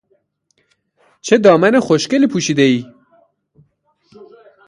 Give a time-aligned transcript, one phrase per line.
[1.21, 2.85] چه دامن خوشگلی پوشیدهای!